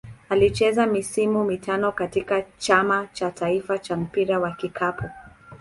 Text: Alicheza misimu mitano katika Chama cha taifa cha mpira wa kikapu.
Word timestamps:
Alicheza 0.29 0.85
misimu 0.87 1.43
mitano 1.43 1.91
katika 1.91 2.43
Chama 2.57 3.07
cha 3.13 3.31
taifa 3.31 3.77
cha 3.77 3.95
mpira 3.95 4.39
wa 4.39 4.51
kikapu. 4.51 5.03